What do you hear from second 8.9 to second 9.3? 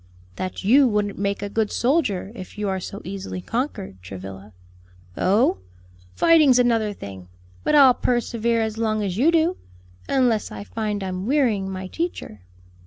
as